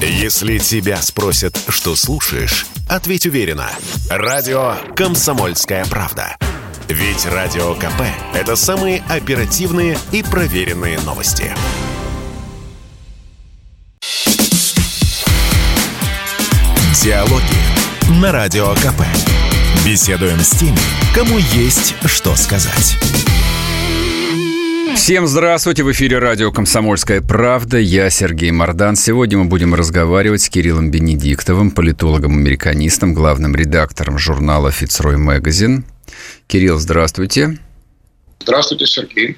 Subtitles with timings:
[0.00, 3.70] Если тебя спросят, что слушаешь, ответь уверенно.
[4.10, 6.36] Радио «Комсомольская правда».
[6.88, 8.02] Ведь Радио КП–
[8.34, 11.52] это самые оперативные и проверенные новости.
[17.02, 19.02] Диалоги на Радио КП.
[19.84, 20.78] Беседуем с теми,
[21.14, 22.98] кому есть что сказать.
[24.96, 25.84] Всем здравствуйте!
[25.84, 27.76] В эфире радио «Комсомольская правда».
[27.78, 28.96] Я Сергей Мордан.
[28.96, 35.84] Сегодня мы будем разговаривать с Кириллом Бенедиктовым, политологом-американистом, главным редактором журнала «Фицрой Магазин».
[36.46, 37.58] Кирилл, здравствуйте.
[38.40, 39.36] Здравствуйте, Сергей.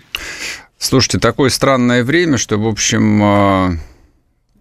[0.78, 3.72] Слушайте, такое странное время, что, в общем, а,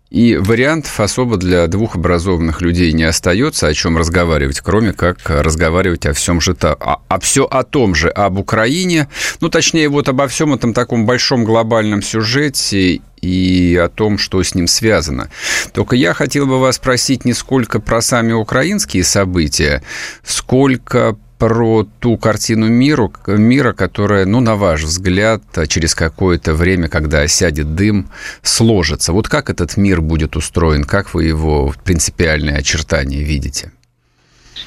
[0.09, 6.05] и вариантов особо для двух образованных людей не остается, о чем разговаривать, кроме как разговаривать
[6.05, 9.07] о всем же, о, о все о том же, об Украине,
[9.41, 14.55] ну, точнее, вот обо всем этом таком большом глобальном сюжете и о том, что с
[14.55, 15.29] ним связано.
[15.73, 19.83] Только я хотел бы вас спросить не сколько про сами украинские события,
[20.23, 27.21] сколько про ту картину миру, мира, которая, ну, на ваш взгляд, через какое-то время, когда
[27.21, 28.09] осядет дым,
[28.41, 29.13] сложится.
[29.13, 33.71] Вот как этот мир будет устроен, как вы его принципиальные очертания видите?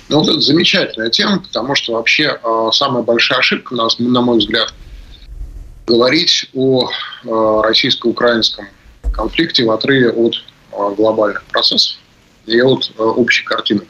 [0.08, 4.38] Ну, вот это замечательная тема, потому что вообще э, самая большая ошибка, на, на мой
[4.38, 4.72] взгляд,
[5.86, 8.66] говорить о э, российско-украинском
[9.12, 10.34] конфликте в отрыве от
[10.72, 11.98] э, глобальных процессов
[12.46, 13.82] и от э, общей картины.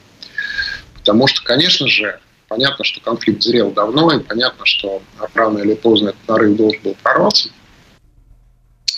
[0.95, 2.19] Потому что, конечно же,
[2.51, 5.01] Понятно, что конфликт зрел давно, и понятно, что
[5.35, 7.49] рано или поздно этот нарыв должен был прорваться.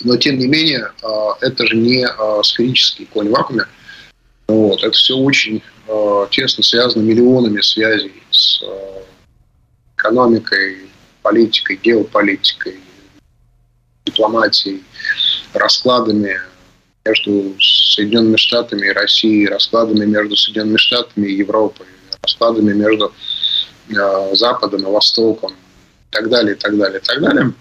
[0.01, 3.65] Но, тем не менее, а, это же не а, сферический конь в вакууме.
[4.47, 4.81] Вот.
[4.81, 8.63] Это все очень а, тесно связано миллионами связей с
[9.97, 10.89] экономикой,
[11.21, 12.79] политикой, геополитикой,
[14.07, 14.81] дипломатией,
[15.53, 16.39] раскладами
[17.05, 21.85] между Соединенными Штатами и Россией, раскладами между Соединенными Штатами и Европой,
[22.23, 23.13] раскладами между
[23.89, 27.53] Э, Западом и Востоком и так далее, и так далее, и так далее.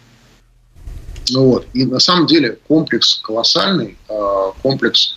[1.30, 1.66] Ну вот.
[1.74, 5.16] И на самом деле комплекс колоссальный, э, комплекс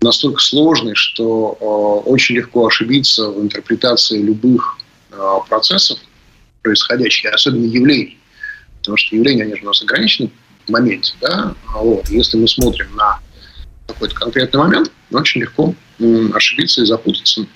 [0.00, 4.78] настолько сложный, что э, очень легко ошибиться в интерпретации любых
[5.48, 5.98] процессов
[6.60, 8.18] происходящих, особенно явлений.
[8.80, 10.30] Потому что явления, они же у нас ограничены
[10.66, 11.14] в моменте.
[11.22, 11.54] Да?
[11.74, 12.06] А вот.
[12.10, 13.18] Если мы смотрим на
[13.86, 15.74] какой-то конкретный момент, очень легко
[16.34, 17.46] ошибиться и запутаться.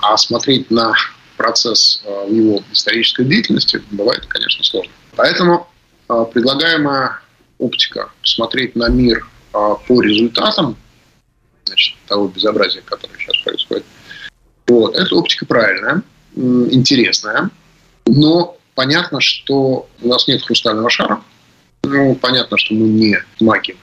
[0.00, 0.94] А смотреть на
[1.42, 4.92] процесс э, в его исторической деятельности бывает, конечно, сложно.
[5.16, 5.68] Поэтому
[6.08, 7.18] э, предлагаемая
[7.58, 10.76] оптика посмотреть на мир э, по результатам
[11.64, 13.84] значит, того безобразия, которое сейчас происходит,
[14.68, 16.02] вот, эта оптика правильная,
[16.36, 17.50] интересная,
[18.06, 21.22] но понятно, что у нас нет хрустального шара,
[21.82, 23.76] ну, понятно, что мы не маги,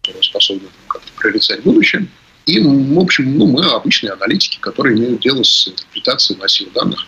[0.00, 2.06] которые способны как-то прорицать будущее,
[2.48, 7.06] и, в общем, ну, мы обычные аналитики, которые имеют дело с интерпретацией массива данных.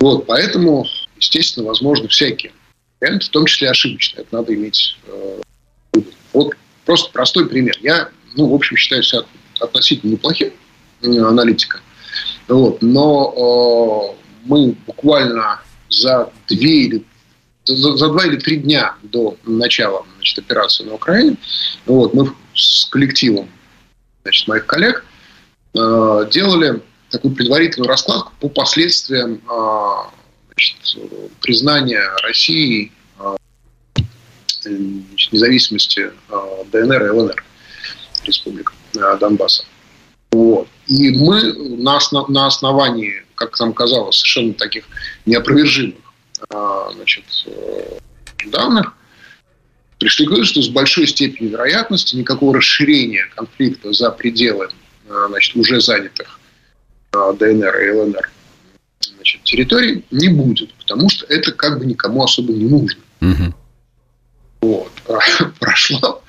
[0.00, 2.52] Вот, поэтому, естественно, возможно всякие
[3.00, 4.24] варианты, в том числе ошибочные.
[4.24, 5.40] Это надо иметь э,
[6.34, 7.78] Вот просто простой пример.
[7.80, 9.22] Я, ну, в общем, считаю себя
[9.60, 10.52] относительно неплохим
[11.00, 11.80] э, аналитиком.
[12.48, 17.04] Вот, но э, мы буквально за две или
[17.64, 21.36] за, за два или три дня до начала значит, операции на Украине
[21.86, 23.48] вот, мы с коллективом
[24.28, 25.04] значит, моих коллег,
[25.74, 30.10] э, делали такую предварительную раскладку по последствиям э,
[30.52, 30.76] значит,
[31.40, 33.36] признания России э,
[34.60, 36.10] значит, независимости
[36.70, 37.44] ДНР и ЛНР,
[38.24, 39.64] республик Донбасса.
[40.32, 40.68] Вот.
[40.86, 44.84] И мы на, основ, на основании, как нам казалось, совершенно таких
[45.24, 45.96] неопровержимых
[46.50, 47.24] значит,
[48.46, 48.92] данных
[49.98, 54.68] пришли к выводу, что с большой степенью вероятности никакого расширения конфликта за пределы
[55.08, 56.38] э, значит, уже занятых
[57.12, 58.30] э, ДНР и ЛНР
[59.00, 63.00] значит, территорий не будет, потому что это как бы никому особо не нужно.
[63.20, 63.54] Угу.
[64.62, 64.92] Вот.
[65.60, 66.22] Прошло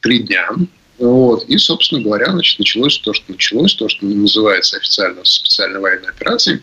[0.00, 0.50] три дня.
[0.98, 1.44] Вот.
[1.48, 6.60] И, собственно говоря, значит, началось то, что началось, то, что называется официально специальной военной операцией.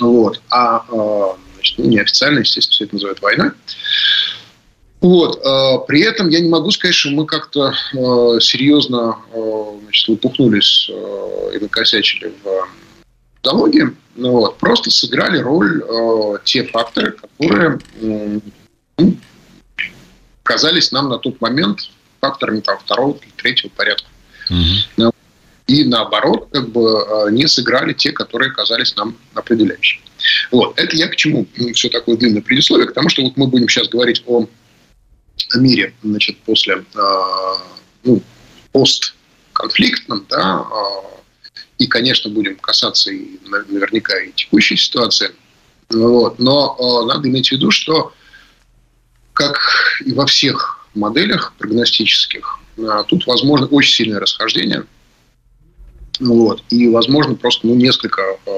[0.00, 0.40] Вот.
[0.50, 3.50] А э, значит, ну, неофициально, естественно, все это называют войной.
[5.00, 5.44] Вот.
[5.44, 10.90] А, при этом я не могу сказать, что мы как-то а, серьезно а, значит, выпухнулись
[11.54, 12.68] и накосячили в
[13.36, 13.88] патологии.
[14.16, 14.58] Ну, вот.
[14.58, 15.84] Просто сыграли роль
[16.44, 17.78] те факторы, которые
[20.42, 21.90] казались нам на тот момент
[22.20, 24.06] факторами там, второго или третьего порядка.
[24.48, 25.12] Угу.
[25.66, 30.02] И наоборот, как бы не сыграли те, которые казались нам определяющими.
[30.50, 30.78] Вот.
[30.78, 33.88] Это я к чему все такое длинное предисловие, к тому, что вот мы будем сейчас
[33.88, 34.46] говорить о
[35.56, 37.58] мире, значит, после, а,
[38.04, 38.22] ну,
[38.72, 40.66] постконфликтном, да,
[41.78, 45.30] и, конечно, будем касаться и наверняка и текущей ситуации.
[45.90, 46.38] Вот.
[46.38, 48.12] Но надо иметь в виду, что
[49.34, 49.58] как
[50.04, 52.58] и во всех моделях прогностических,
[53.08, 54.86] тут возможно очень сильное расхождение.
[56.18, 56.64] Вот.
[56.70, 58.55] И, возможно, просто ну, несколько мы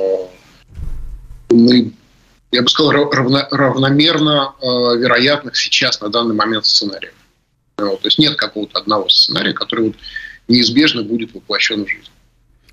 [2.50, 4.66] я бы сказал, равно, равномерно э,
[4.98, 7.12] вероятных сейчас на данный момент сценариев.
[7.76, 9.96] Вот, то есть нет какого-то одного сценария, который вот
[10.48, 12.10] неизбежно будет воплощен в жизнь.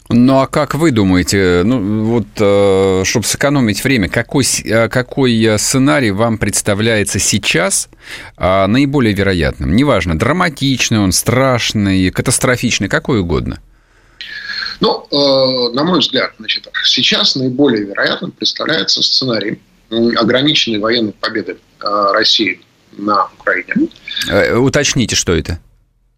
[0.09, 6.11] Ну а как вы думаете, ну вот, э, чтобы сэкономить время, какой, э, какой сценарий
[6.11, 7.89] вам представляется сейчас
[8.37, 9.75] э, наиболее вероятным?
[9.75, 13.59] Неважно, драматичный он, страшный, катастрофичный, какой угодно.
[14.79, 22.11] Ну, э, на мой взгляд, значит, сейчас наиболее вероятным представляется сценарий ограниченной военной победы э,
[22.13, 22.61] России
[22.93, 23.89] на Украине.
[24.29, 25.59] Э, уточните, что это?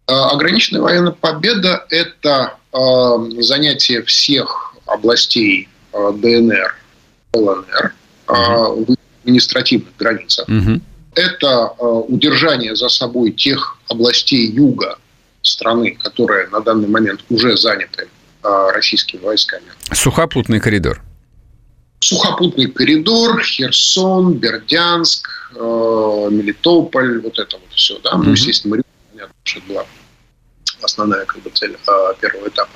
[0.08, 6.74] Э, ограниченная военная победа– это э, занятие всех областей э, ДНР,
[7.34, 7.94] ЛНР
[8.28, 10.48] э, в административных границах.
[10.48, 10.80] Угу.
[11.14, 14.98] Это э, удержание за собой тех областей юга
[15.42, 19.66] страны, которые на данный момент уже заняты Э, российскими войсками.
[19.92, 21.02] Сухопутный коридор.
[22.00, 28.16] Сухопутный коридор, Херсон, Бердянск, э, Мелитополь, вот это вот все, да.
[28.16, 29.84] Ну, естественно, Мариуполь, понятно, что это была
[30.82, 32.70] основная как бы, цель э, первого этапа.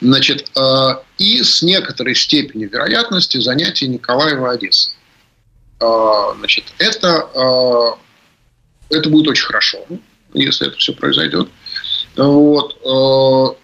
[0.00, 0.88] Значит, э,
[1.18, 4.92] и с некоторой степенью вероятности занятие Николаева Одессы.
[5.80, 7.96] Э, значит, это,
[8.90, 9.78] это будет очень хорошо,
[10.34, 11.48] если это все произойдет.
[12.16, 13.59] Вот.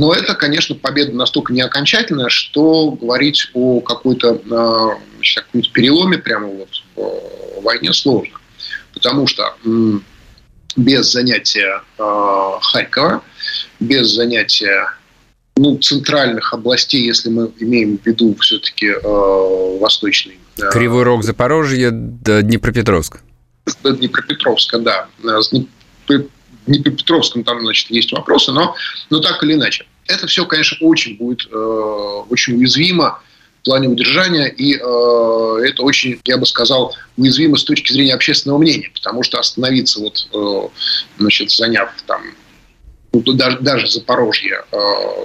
[0.00, 4.98] Э, но это, конечно, победа настолько не окончательная, что говорить о какой-то а,
[5.34, 8.38] каком переломе прямо вот в войне сложно.
[8.94, 9.54] Потому что
[10.76, 13.22] без занятия э, Харькова,
[13.78, 14.92] без занятия
[15.56, 20.38] ну, центральных областей, если мы имеем в виду все-таки э, восточный.
[20.58, 23.20] Э, Кривой Рог, Запорожье, до Днепропетровска.
[23.82, 25.08] До Днепропетровска, да.
[25.22, 25.50] С
[26.66, 28.74] Днепропетровском там, значит, есть вопросы, но,
[29.10, 29.86] но так или иначе.
[30.10, 33.22] Это все, конечно, очень будет э, очень уязвимо
[33.60, 38.58] в плане удержания, и э, это очень, я бы сказал, уязвимо с точки зрения общественного
[38.58, 40.68] мнения, потому что остановиться, вот, э,
[41.18, 42.22] значит, заняв там
[43.12, 44.76] ну, даже, даже Запорожье, э,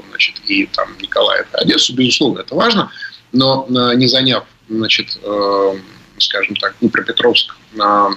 [0.10, 2.92] значит, и там Николаев Одессу, безусловно, это важно,
[3.32, 5.80] но э, не заняв, значит, э,
[6.20, 8.08] скажем так, Днепропетровск, э,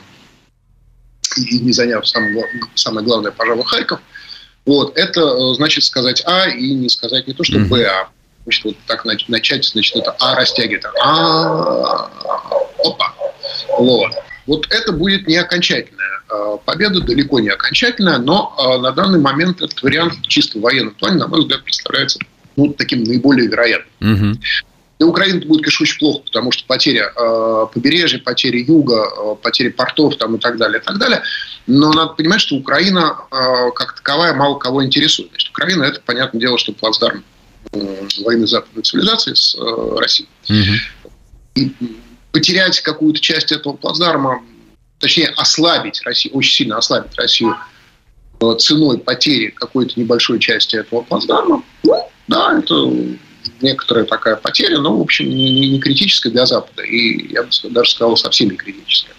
[1.36, 2.44] и не заняв самое,
[2.74, 4.00] самое главное, пожалуй, Харьков,
[4.68, 8.10] вот, это э, значит сказать А и не сказать не то, что Б, а
[8.44, 10.84] значит, вот так начать, значит, это А растягивать.
[11.02, 12.10] А,
[12.84, 13.14] опа.
[13.78, 14.12] Вот.
[14.46, 19.62] Вот это будет не окончательная э, победа, далеко не окончательная, но э, на данный момент
[19.62, 22.18] этот вариант чисто в военном плане, на мой взгляд, представляется
[22.56, 24.12] ну, таким наиболее вероятным.
[24.12, 24.38] Угу.
[24.98, 29.70] Для Украины будет, конечно, очень плохо, потому что потеря э, побережья, потеря юга, э, потеря
[29.70, 31.22] портов там, и так далее, и так далее.
[31.68, 35.30] Но надо понимать, что Украина э, как таковая мало кого интересует.
[35.30, 37.22] Значит, Украина– это, понятное дело, что плацдарм
[37.72, 40.28] э, войны западной цивилизации с э, Россией.
[40.48, 40.76] Угу.
[41.54, 41.72] И
[42.32, 44.42] потерять какую-то часть этого плацдарма,
[44.98, 47.56] точнее, ослабить Россию, очень сильно ослабить Россию
[48.40, 52.74] э, ценой потери какой-то небольшой части этого плацдарма, ну, да, это
[53.60, 56.82] некоторая такая потеря, но, в общем, не, не, критическая для Запада.
[56.82, 59.12] И я бы даже сказал, совсем не критическая.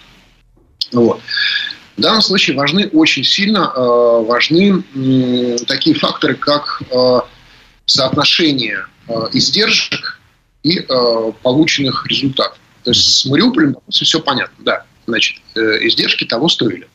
[0.92, 1.20] Вот.
[1.96, 7.18] В данном случае важны очень сильно э, важны э, такие факторы, как э,
[7.84, 10.18] соотношение э, издержек
[10.62, 12.58] и э, полученных результатов.
[12.84, 14.84] То есть с Мариуполем все понятно, да.
[15.06, 16.88] Значит, э, издержки того стоили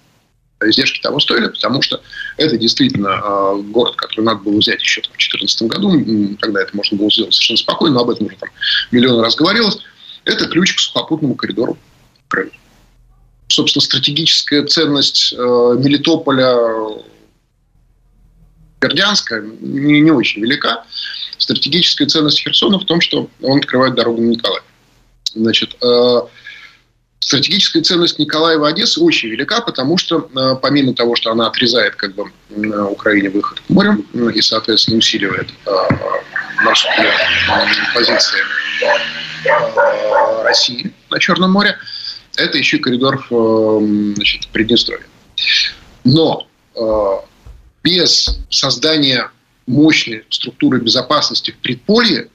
[0.63, 2.01] издержки того стоили, потому что
[2.37, 6.37] это действительно э, город, который надо было взять еще там, в 2014 году.
[6.39, 8.49] Тогда это можно было сделать совершенно спокойно, но об этом уже там
[8.91, 9.79] миллион раз говорилось.
[10.23, 11.77] Это ключ к сухопутному коридору
[12.25, 12.51] в Крым.
[13.47, 17.03] Собственно, стратегическая ценность э, Мелитополя,
[18.81, 20.83] Бердянска не, не очень велика.
[21.37, 24.63] Стратегическая ценность Херсона в том, что он открывает дорогу на Николаев.
[25.33, 26.19] Значит, э,
[27.25, 32.13] стратегическая ценность Николаева Одессы очень велика, потому что э, помимо того, что она отрезает как
[32.13, 32.31] бы
[32.91, 35.71] Украине выход к морю и, соответственно, усиливает э,
[36.63, 37.11] морские
[37.95, 38.39] позиции
[39.43, 41.75] э, России на Черном море,
[42.37, 45.07] это еще коридор значит, Приднестровье.
[46.03, 46.47] Но
[47.81, 49.31] без создания
[49.65, 52.27] мощной структуры безопасности в предполье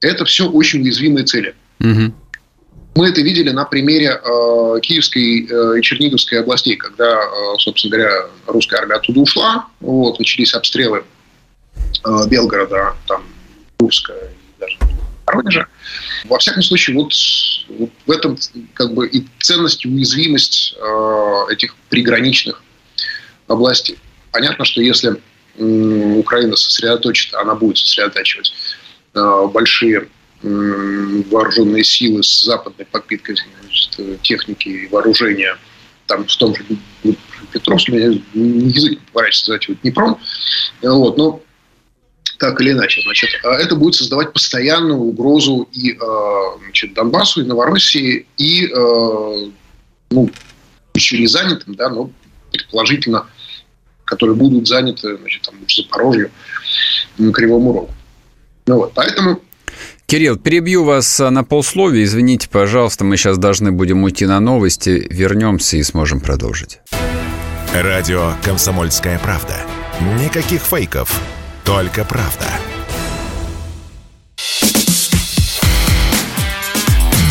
[0.00, 1.56] это все очень уязвимые цели.
[1.80, 2.12] Угу.
[2.96, 8.26] Мы это видели на примере э, Киевской э, и Черниговской областей, когда, э, собственно говоря,
[8.46, 11.04] русская армия оттуда ушла, вот, начались обстрелы
[12.04, 13.24] э, Белгорода, там,
[13.78, 14.78] Курска и даже
[15.26, 15.66] Воронежа.
[16.26, 17.12] Во всяком случае, вот,
[17.68, 18.38] вот в этом
[18.74, 22.62] как бы и ценность, и уязвимость э, этих приграничных
[23.48, 23.98] областей.
[24.30, 25.20] Понятно, что если
[25.58, 28.52] э, Украина сосредоточит, она будет сосредотачивать
[29.14, 30.08] э, большие
[30.44, 35.56] вооруженные силы с западной подпиткой значит, техники и вооружения,
[36.06, 36.64] там в том же
[37.50, 40.18] Петровске, язык не поворачивается сказать, вот Днепром,
[40.82, 41.42] вот, но
[42.38, 47.44] так или иначе, значит, а это будет создавать постоянную угрозу и а, значит, Донбассу, и
[47.44, 49.50] Новороссии, и, а,
[50.10, 50.30] ну,
[50.94, 52.10] еще не занятым, да, но
[52.52, 53.26] предположительно,
[54.04, 55.54] которые будут заняты, значит, там,
[57.18, 57.94] на Кривому Рогу.
[58.66, 59.40] Ну, вот, поэтому
[60.06, 62.04] Кирилл, перебью вас на полсловия.
[62.04, 65.06] Извините, пожалуйста, мы сейчас должны будем уйти на новости.
[65.10, 66.80] Вернемся и сможем продолжить.
[67.72, 69.56] Радио «Комсомольская правда».
[70.22, 71.20] Никаких фейков,
[71.64, 72.46] только правда.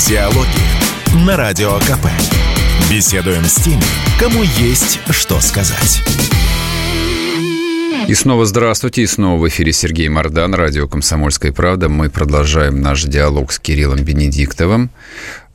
[0.07, 2.07] Диалоги на Радио КП.
[2.89, 3.83] Беседуем с теми,
[4.19, 6.01] кому есть что сказать.
[8.07, 11.87] И снова здравствуйте, и снова в эфире Сергей Мордан, радио «Комсомольская правда».
[11.87, 14.89] Мы продолжаем наш диалог с Кириллом Бенедиктовым,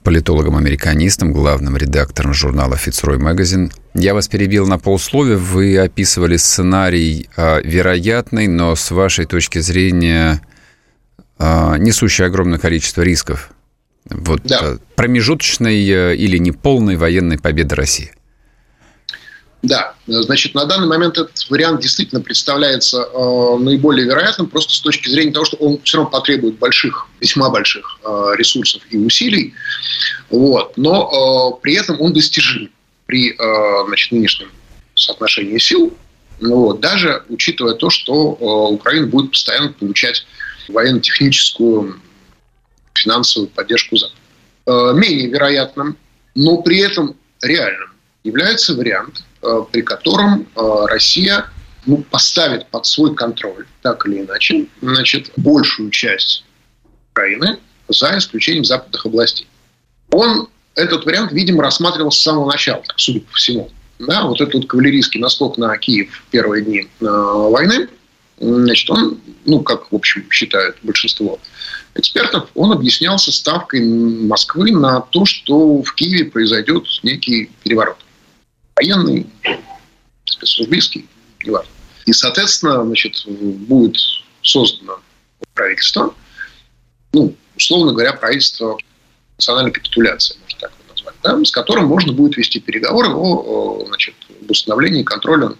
[0.02, 3.70] политологом-американистом, главным редактором журнала «Фицрой Магазин».
[3.92, 5.36] Я вас перебил на полусловия.
[5.36, 10.40] Вы описывали сценарий а, вероятный, но с вашей точки зрения
[11.38, 13.50] а, несущий огромное количество рисков.
[14.08, 14.60] Вот да.
[14.62, 18.12] А, промежуточной а, или неполной военной победы России.
[19.62, 25.08] Да, значит, на данный момент этот вариант действительно представляется э, наиболее вероятным, просто с точки
[25.08, 29.54] зрения того, что он все равно потребует больших, весьма больших э, ресурсов и усилий,
[30.30, 32.70] вот, но э, при этом он достижим
[33.06, 34.48] при э, значит, нынешнем
[34.94, 35.92] соотношении сил,
[36.40, 40.24] вот, даже учитывая то, что э, Украина будет постоянно получать
[40.68, 42.00] военно-техническую
[42.94, 44.18] финансовую поддержку Запада.
[44.66, 45.96] Э, менее вероятным,
[46.36, 47.90] но при этом реальным
[48.22, 49.24] является вариант,
[49.72, 51.46] при котором э, Россия
[51.86, 56.44] ну, поставит под свой контроль, так или иначе, значит, большую часть
[57.12, 59.46] Украины, за исключением западных областей.
[60.10, 63.70] Он, этот вариант, видимо, рассматривался с самого начала, так, судя по всему.
[63.98, 67.88] Да, вот этот вот кавалерийский наскок на Киев в первые дни э, войны,
[68.38, 71.40] значит, он, ну, как, в общем, считают большинство
[71.94, 77.96] экспертов, он объяснялся ставкой Москвы на то, что в Киеве произойдет некий переворот
[78.78, 79.26] военный,
[80.24, 81.06] спецслужбистский,
[81.44, 81.70] неважно.
[82.06, 83.96] И, соответственно, значит, будет
[84.42, 85.00] создано
[85.54, 86.14] правительство,
[87.12, 88.78] ну, условно говоря, правительство
[89.36, 94.14] национальной капитуляции, можно так его назвать, да, с которым можно будет вести переговоры о, значит,
[94.48, 95.50] установлении контроля,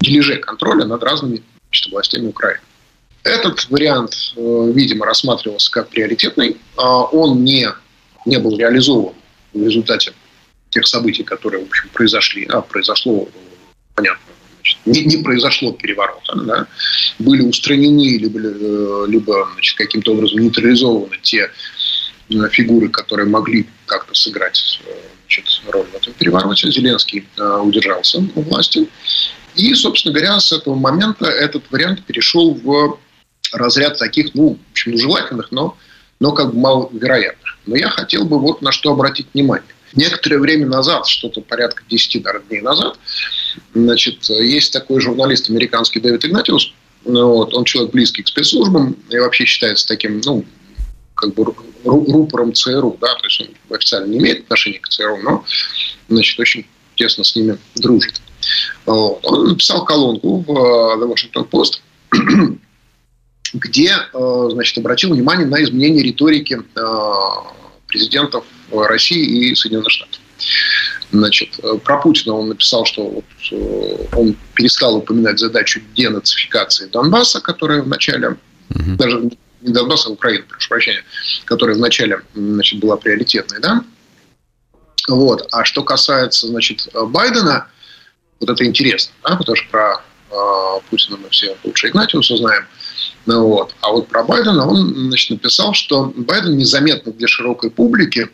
[0.00, 2.60] дележе контроля над разными значит, областями Украины.
[3.24, 6.56] Этот вариант, э, видимо, рассматривался как приоритетный.
[6.76, 7.68] А он не,
[8.24, 9.12] не был реализован
[9.52, 10.14] в результате
[10.70, 13.28] тех событий, которые, в общем, произошли, а произошло,
[13.94, 14.22] понятно,
[14.58, 16.66] значит, не, не произошло переворота, да,
[17.18, 21.50] были устранены либо, э, либо каким-то образом нейтрализованы те
[22.30, 24.90] э, фигуры, которые могли как-то сыграть э,
[25.22, 26.70] значит, роль в этом перевороте.
[26.70, 27.26] Зеленский
[27.62, 28.88] удержался у власти.
[29.56, 32.98] И, собственно говоря, с этого момента этот вариант перешел в
[33.52, 35.76] разряд таких, ну, в общем, желательных, но,
[36.20, 37.58] но как бы маловероятных.
[37.66, 39.74] Но я хотел бы вот на что обратить внимание.
[39.94, 42.98] Некоторое время назад, что-то порядка 10 дней назад,
[43.74, 46.72] значит, есть такой журналист американский Дэвид Игнатиус,
[47.04, 50.44] вот, он человек близкий к спецслужбам и вообще считается таким, ну,
[51.14, 51.54] как бы
[51.84, 55.44] рупором ЦРУ, да, то есть он официально не имеет отношения к ЦРУ, но,
[56.08, 56.66] значит, очень
[56.96, 58.20] тесно с ними дружит.
[58.86, 59.20] Вот.
[59.24, 61.80] Он написал колонку в э, The Washington Post,
[63.54, 66.82] где, э, значит, обратил внимание на изменение риторики э,
[67.86, 70.20] президентов России и Соединенных Штатов.
[71.10, 77.82] Значит, про Путина он написал, что вот э, он перестал упоминать задачу денацификации Донбасса, которая
[77.82, 78.36] в начале,
[78.70, 78.96] угу.
[78.98, 79.30] даже
[79.62, 81.04] не Донбасса, а Украины, прошу прощения,
[81.44, 83.84] которая в начале значит, была приоритетной, да?
[85.08, 85.48] Вот.
[85.52, 87.68] А что касается, значит, Байдена,
[88.40, 92.64] вот это интересно, да, потому что про э, Путина мы все лучше Игнатиуса знаем.
[93.26, 93.74] Ну, вот.
[93.80, 98.28] А вот про Байдена он значит, написал, что Байден незаметно для широкой публики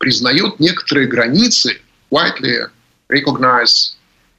[0.00, 1.80] признает некоторые границы
[2.10, 2.66] widely
[3.08, 3.96] recognized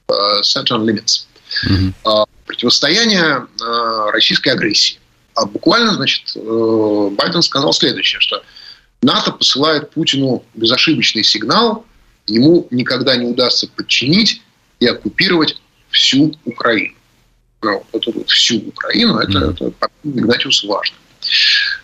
[0.08, 1.26] uh, certain limits
[1.64, 1.94] mm-hmm.
[2.04, 4.98] uh, противостояния uh, российской агрессии.
[5.34, 8.42] А буквально, значит, uh, Байден сказал следующее, что
[9.02, 11.86] НАТО посылает Путину безошибочный сигнал,
[12.26, 14.42] ему никогда не удастся подчинить
[14.80, 16.94] и оккупировать всю Украину.
[17.62, 19.74] Ну, это всю Украину, это, mm-hmm.
[19.78, 20.96] это, Игнатьевсу важно.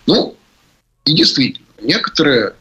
[0.07, 0.37] Ну,
[1.05, 2.55] и действительно, некоторые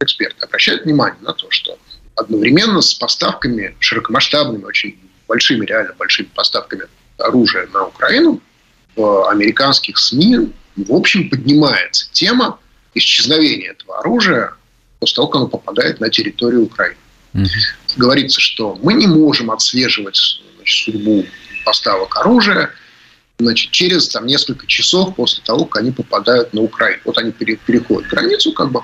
[0.00, 1.78] эксперты обращают внимание на то, что
[2.14, 6.84] одновременно с поставками широкомасштабными, очень большими, реально большими поставками
[7.18, 8.40] оружия на Украину,
[8.96, 12.58] в американских СМИ, в общем, поднимается тема
[12.94, 14.54] исчезновения этого оружия
[14.98, 16.96] после того, как оно попадает на территорию Украины.
[17.34, 17.44] Угу.
[17.96, 21.24] Говорится, что мы не можем отслеживать значит, судьбу
[21.64, 22.70] поставок оружия
[23.38, 27.00] значит, через там, несколько часов после того, как они попадают на Украину.
[27.04, 28.80] Вот они переходят границу, как бы,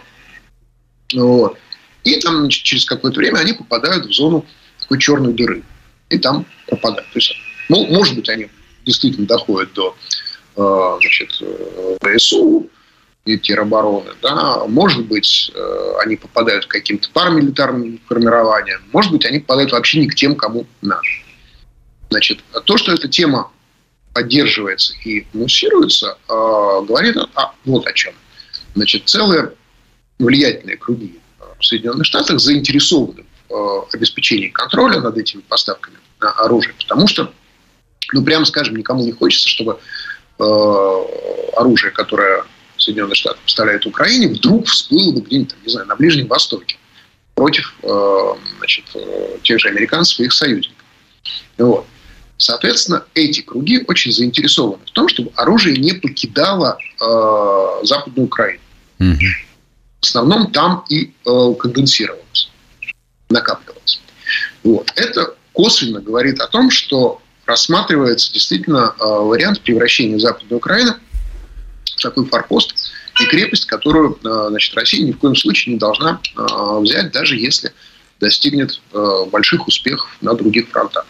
[1.14, 1.58] вот,
[2.04, 4.44] и там через какое-то время они попадают в зону
[4.80, 5.62] такой черной дыры.
[6.10, 7.10] И там пропадают.
[7.12, 7.34] То есть,
[7.68, 8.48] ну, может быть, они
[8.84, 9.96] действительно доходят до
[10.56, 12.68] э, значит, э, ВСУ,
[13.24, 19.38] и теробороны, да, может быть, э, они попадают к каким-то парамилитарным формированиям, может быть, они
[19.38, 21.00] попадают вообще не к тем, кому надо.
[22.10, 23.50] Значит, то, что эта тема
[24.12, 28.12] поддерживается и муссируется, говорит о, вот о чем.
[28.74, 29.54] Значит, целые
[30.18, 31.18] влиятельные круги
[31.58, 37.32] в Соединенных Штатах заинтересованы в обеспечении контроля над этими поставками оружия, потому что,
[38.12, 39.78] ну, прямо скажем, никому не хочется, чтобы
[41.56, 42.44] оружие, которое
[42.76, 46.76] Соединенные Штаты поставляют Украине, вдруг всплыло бы где-нибудь, не знаю, на Ближнем Востоке
[47.34, 50.84] против э, значит, э, тех же американцев и их союзников.
[51.58, 51.86] Вот.
[52.36, 58.60] Соответственно, эти круги очень заинтересованы в том, чтобы оружие не покидало э, Западную Украину.
[58.98, 59.16] Mm-hmm.
[60.04, 62.50] В основном там и э, конденсировалось,
[63.30, 64.02] накапливалось.
[64.62, 64.92] Вот.
[64.96, 70.96] Это косвенно говорит о том, что рассматривается действительно э, вариант превращения Западной Украины
[72.02, 72.74] такой форпост
[73.18, 77.36] и крепость, которую э, значит, Россия ни в коем случае не должна э, взять, даже
[77.36, 77.72] если
[78.20, 81.06] достигнет э, больших успехов на других фронтах.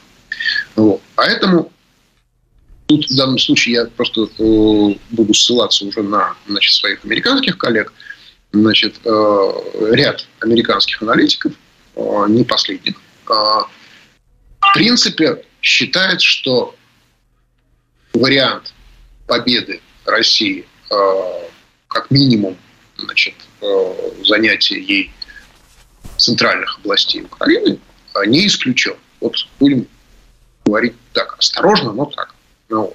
[0.77, 1.01] Вот.
[1.17, 1.73] Поэтому
[2.87, 4.29] тут в данном случае я просто
[5.11, 7.93] буду ссылаться уже на значит, своих американских коллег.
[8.55, 11.53] Значит, ряд американских аналитиков,
[12.29, 12.95] не последних,
[13.27, 13.69] в
[14.75, 16.75] принципе считает, что
[18.13, 18.73] вариант
[19.27, 21.49] победы России Э,
[21.89, 22.57] как минимум
[22.97, 25.13] значит, э, занятие ей
[26.17, 27.79] центральных областей Украины
[28.15, 28.97] э, не исключен.
[29.21, 29.87] Вот будем
[30.65, 32.35] говорить так, осторожно, но так.
[32.69, 32.95] Ну,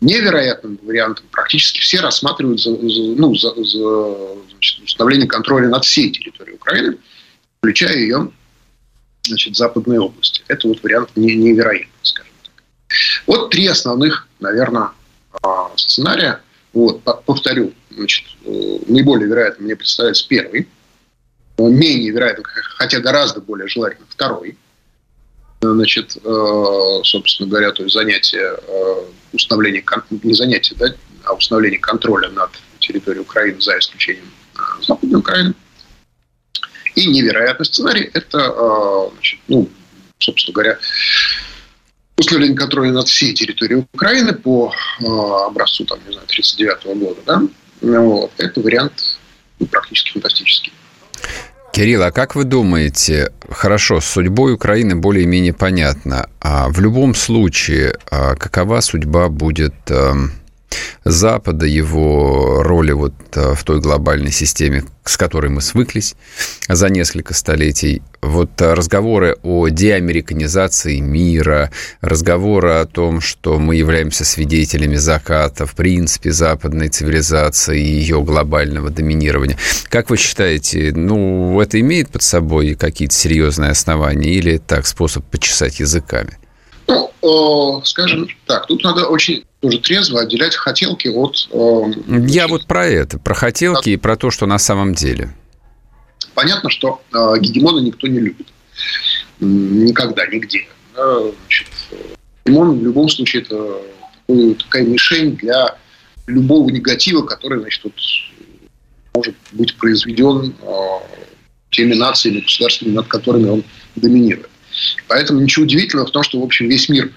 [0.00, 6.10] невероятным вариантом практически все рассматривают за, за, ну, за, за значит, установление контроля над всей
[6.10, 6.98] территорией Украины,
[7.58, 8.30] включая ее
[9.24, 10.42] значит, западные области.
[10.48, 12.52] Это вот вариант не, невероятный, скажем так.
[13.26, 14.90] Вот три основных, наверное,
[15.76, 16.40] сценария–
[16.72, 20.68] вот, повторю, значит, э, наиболее вероятно мне представляется первый,
[21.58, 24.56] менее вероятно, хотя гораздо более желательно второй.
[25.62, 29.84] Значит, э, собственно говоря, то есть занятие, э, установление,
[30.22, 30.86] не занятие, да,
[31.24, 34.30] а установление контроля над территорией Украины за исключением
[34.80, 35.54] Западной Украины.
[36.94, 39.68] И невероятный сценарий– это, значит, ну,
[40.18, 40.78] собственно говоря,
[42.20, 47.42] установление контроля над всей территорией Украины по э, образцу, там, не знаю, 1939 года, да,
[47.80, 49.18] вот, это вариант
[49.58, 50.72] ну, практически фантастический.
[51.72, 57.94] Кирилл, а как вы думаете, хорошо, с судьбой Украины более-менее понятно, а в любом случае,
[58.10, 60.32] а какова судьба будет эм,
[61.04, 66.14] Запада, его роли вот э, в той глобальной системе, с которой мы свыклись
[66.68, 68.02] за несколько столетий.
[68.20, 71.70] Вот э, разговоры о деамериканизации мира,
[72.02, 78.90] разговоры о том, что мы являемся свидетелями заката, в принципе, западной цивилизации и ее глобального
[78.90, 79.56] доминирования.
[79.88, 85.80] Как вы считаете, ну, это имеет под собой какие-то серьезные основания или так способ почесать
[85.80, 86.36] языками?
[87.22, 91.48] Ну, скажем так, тут надо очень тоже трезво отделять хотелки от...
[91.52, 91.92] Э,
[92.26, 93.86] Я вот про это, про хотелки от...
[93.86, 95.34] и про то, что на самом деле.
[96.34, 98.48] Понятно, что э, гегемона никто не любит.
[99.38, 100.66] Никогда, нигде.
[100.94, 101.68] Значит,
[102.44, 105.76] гегемон в любом случае это такая мишень для
[106.26, 107.94] любого негатива, который, значит, вот,
[109.14, 110.76] может быть произведен э,
[111.70, 113.64] теми нациями, государствами, над которыми он
[113.96, 114.48] доминирует.
[115.08, 117.12] Поэтому ничего удивительного в том, что, в общем, весь мир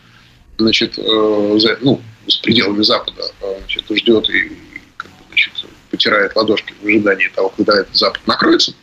[0.57, 4.51] значит, э, ну, с пределами Запада э, значит, ждет и
[4.97, 5.53] как бы, значит,
[5.91, 8.73] потирает ладошки в ожидании того, когда этот Запад накроется.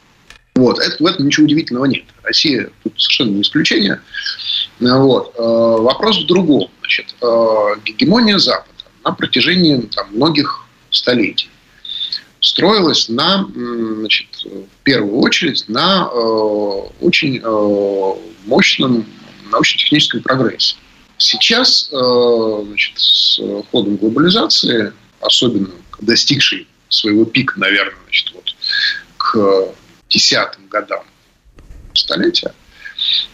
[0.54, 0.78] Вот.
[0.78, 2.04] Это, в этом ничего удивительного нет.
[2.22, 4.00] Россия тут совершенно не исключение.
[4.78, 5.34] Вот.
[5.36, 6.70] Э, вопрос в другом.
[6.80, 7.14] Значит,
[7.84, 11.50] гегемония Запада на протяжении там, многих столетий
[12.40, 16.16] строилась на, значит, в первую очередь на э,
[17.00, 18.14] очень э,
[18.46, 19.06] мощном
[19.50, 20.76] научно-техническом прогрессе.
[21.20, 23.38] Сейчас, э, значит, с
[23.70, 25.68] ходом глобализации, особенно
[26.00, 28.54] достигшей своего пика, наверное, значит, вот
[29.18, 29.74] к
[30.08, 31.04] десятым годам
[31.92, 32.54] столетия,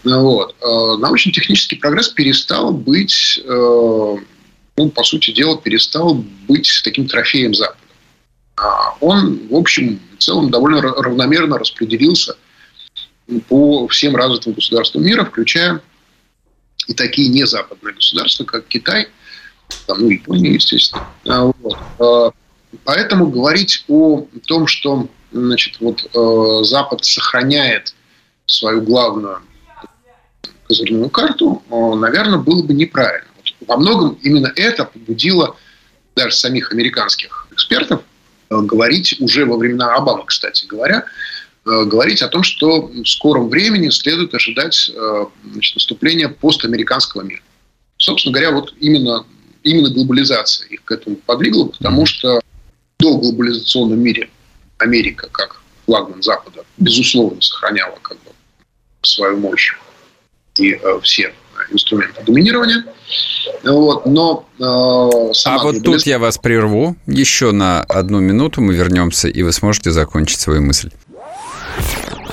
[0.02, 4.16] вот, э, научно-технический прогресс перестал быть, э,
[4.76, 6.14] ну, по сути дела, перестал
[6.48, 7.78] быть таким трофеем Запада.
[8.56, 12.36] А он, в общем в целом, довольно равномерно распределился
[13.48, 15.80] по всем развитым государствам мира, включая
[16.86, 19.08] и такие незападные государства, как Китай,
[19.86, 21.06] там, ну, Япония, естественно.
[21.26, 21.76] А, вот.
[21.98, 22.30] А,
[22.84, 27.94] поэтому говорить о том, что значит, вот, э, Запад сохраняет
[28.46, 29.40] свою главную
[30.66, 33.28] козырную карту, наверное, было бы неправильно.
[33.36, 35.56] Вот во многом именно это побудило
[36.16, 38.02] даже самих американских экспертов
[38.50, 41.04] э, говорить уже во времена Обамы, кстати говоря, э,
[41.66, 47.42] говорить о том, что в скором времени следует ожидать э, значит, наступления постамериканского мира.
[47.98, 49.26] Собственно говоря, вот именно,
[49.64, 52.40] именно глобализация их к этому подвигла, потому что
[53.00, 54.30] до глобализационном мире
[54.78, 58.30] Америка, как флагман Запада, безусловно, сохраняла как бы
[59.02, 59.74] свою мощь
[60.58, 61.34] и э, все
[61.70, 62.84] инструменты доминирования.
[63.64, 66.96] Вот, но э, а вот тут я вас прерву.
[67.06, 70.90] Еще на одну минуту мы вернемся, и вы сможете закончить свою мысль.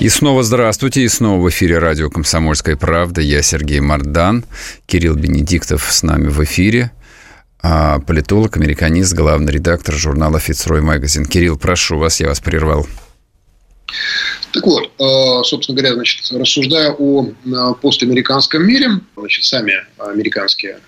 [0.00, 3.20] И снова здравствуйте, и снова в эфире радио «Комсомольская правда».
[3.20, 4.44] Я Сергей Мардан,
[4.86, 6.92] Кирилл Бенедиктов с нами в эфире.
[7.60, 11.26] А, политолог, американист, главный редактор журнала «Фицрой Магазин».
[11.26, 12.86] Кирилл, прошу вас, я вас прервал.
[14.52, 20.78] Так вот, э, собственно говоря, значит, рассуждая о э, постамериканском мире, значит, сами американские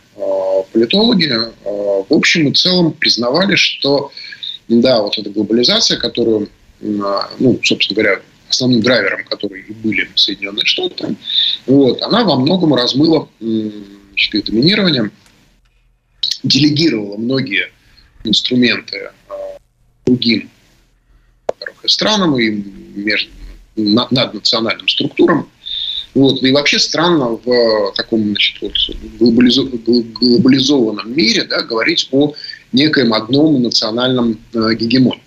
[0.73, 1.33] политологи
[1.65, 4.13] в общем и целом признавали, что
[4.69, 6.49] да, вот эта глобализация, которую,
[6.81, 8.21] ну, собственно говоря,
[8.51, 11.17] основным драйвером, который и были Соединенные Штаты,
[11.67, 15.11] вот, она во многом размыла значит, и доминирование,
[16.43, 17.71] делегировала многие
[18.25, 19.11] инструменты
[20.07, 20.51] другим
[21.87, 23.31] странам и между
[23.77, 25.49] наднациональным структурам.
[26.15, 26.43] Вот.
[26.43, 28.73] И вообще странно в таком значит, вот,
[30.19, 32.35] глобализованном мире да, говорить о
[32.73, 35.23] некоем одном национальном э, гегемонии.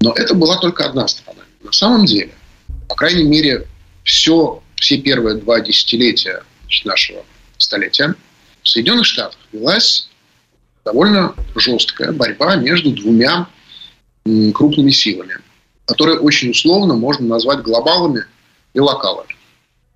[0.00, 1.40] Но это была только одна страна.
[1.62, 2.30] На самом деле,
[2.90, 3.66] по крайней мере,
[4.04, 6.42] все, все первые два десятилетия
[6.84, 7.24] нашего
[7.56, 8.14] столетия
[8.62, 10.10] в Соединенных Штатах велась
[10.84, 13.48] довольно жесткая борьба между двумя
[14.52, 15.38] крупными силами–
[15.90, 18.24] которые очень условно можно назвать глобалами
[18.74, 19.34] и локалами.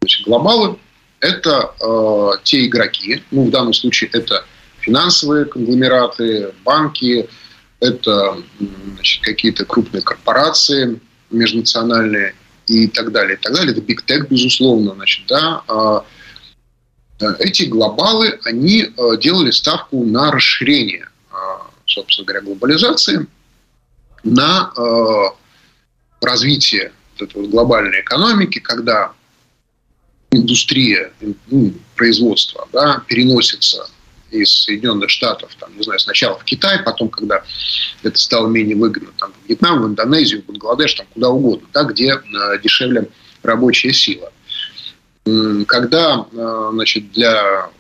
[0.01, 0.77] Значит, глобалы–
[1.21, 4.45] это э, те игроки, ну, в данном случае это
[4.81, 7.29] финансовые конгломераты, банки,
[7.79, 8.39] это
[9.23, 10.99] какие-то крупные корпорации
[11.31, 12.35] межнациональные
[12.67, 13.73] и так далее, и так далее.
[13.73, 15.63] Это big tech, безусловно, значит, да.
[15.69, 16.05] А,
[17.21, 21.35] э, эти глобалы, они э, делали ставку на расширение, э,
[21.87, 23.27] собственно говоря, глобализации,
[24.23, 24.73] на
[26.23, 29.13] развитие вот этой вот глобальной экономики, когда
[30.31, 31.13] индустрия,
[31.49, 33.87] ну, производство да, переносится
[34.35, 37.43] из Соединенных Штатов, там, не знаю, сначала в Китай, потом, когда
[38.03, 41.85] это стало менее выгодно, там, в Вьетнам, в Индонезию, в Бангладеш, там, куда угодно, да,
[41.85, 43.09] где э, дешевле
[43.43, 44.33] рабочая сила.
[45.67, 47.71] Когда э, значит, для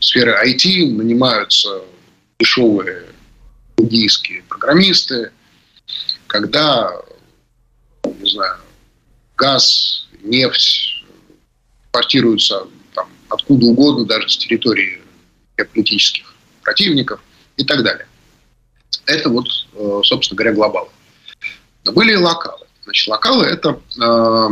[0.00, 1.82] сферы IT нанимаются
[2.38, 3.06] дешевые
[3.76, 5.32] буддийские программисты,
[6.26, 6.92] когда
[8.20, 8.56] не знаю,
[9.36, 11.04] газ, нефть
[11.86, 14.99] импортируются там, откуда угодно, даже с территории
[15.64, 17.20] политических противников
[17.56, 18.06] и так далее.
[19.06, 20.88] Это вот, э, собственно говоря, глобалы.
[21.84, 22.66] Но были и локалы.
[22.84, 24.48] Значит, локалы– это, э,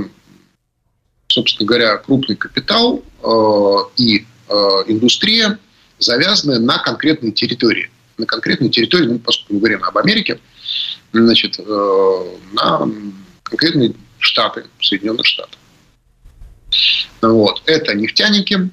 [1.28, 4.26] собственно говоря, крупный капитал э, и
[4.86, 5.58] индустрия,
[5.98, 7.90] завязанная на конкретной территории.
[8.16, 10.40] На конкретной территории, ну, поскольку мы говорим об Америке,
[11.12, 12.88] значит, на
[13.42, 15.58] конкретные штаты, Соединенных Штатов.
[17.20, 17.62] Вот.
[17.66, 18.70] Это нефтяники,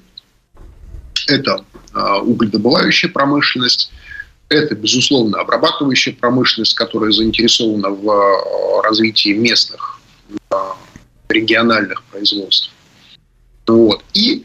[1.26, 3.90] это а, угледобывающая промышленность,
[4.48, 10.00] это, безусловно, обрабатывающая промышленность, которая заинтересована в а, развитии местных
[10.50, 10.76] а,
[11.28, 12.70] региональных производств.
[13.66, 14.04] Вот.
[14.14, 14.44] И,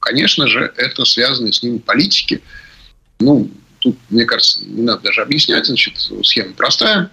[0.00, 2.42] конечно же, это связано с ними политики.
[3.20, 7.10] Ну, тут, мне кажется, не надо даже объяснять, значит, схема простая.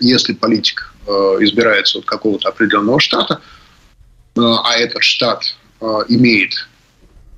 [0.00, 0.94] Если политик
[1.40, 3.40] избирается от какого-то определенного штата,
[4.36, 5.56] а этот штат
[6.08, 6.68] имеет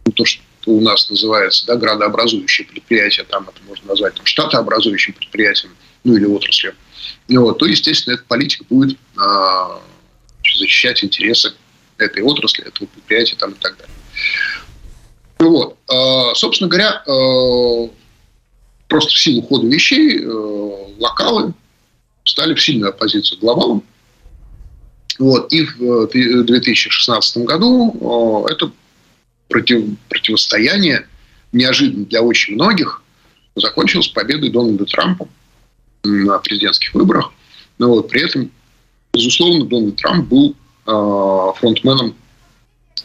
[0.05, 5.14] ну, то, что у нас называется да, градообразующие предприятия, там это можно назвать там, штатообразующим
[5.14, 6.75] предприятием, ну или отраслью,
[7.29, 9.79] вот, то, естественно, этот политик будет э,
[10.59, 11.55] защищать интересы
[11.99, 13.94] этой отрасли, этого предприятия там, и так далее.
[15.38, 15.79] Вот.
[15.90, 17.88] Э, собственно говоря, э,
[18.88, 20.29] просто в силу хода вещей э,
[20.99, 21.55] локалы
[22.25, 23.83] стали в сильную оппозицию к глобалам.
[25.18, 25.53] Вот.
[25.53, 28.70] И в 2016 году это
[29.50, 31.06] против, противостояние,
[31.52, 33.02] неожиданно для очень многих,
[33.56, 35.28] закончилось победой Дональда Трампа
[36.04, 37.32] на президентских выборах.
[37.78, 38.50] Но вот при этом,
[39.12, 42.16] безусловно, Дональд Трамп был э, фронтменом,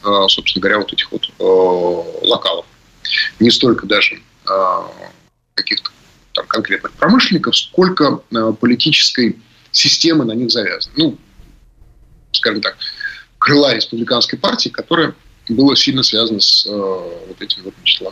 [0.03, 2.65] э, собственно говоря, вот этих вот э, локалов.
[3.39, 4.81] Не столько даже э,
[5.55, 5.91] каких-то
[6.33, 9.39] там конкретных промышленников, сколько э, политической
[9.71, 10.93] системы на них завязаны.
[10.97, 11.17] Ну,
[12.31, 12.77] скажем так,
[13.39, 15.15] крыла республиканской партии, которая
[15.49, 18.03] была сильно связана с э, вот этими вот, значит,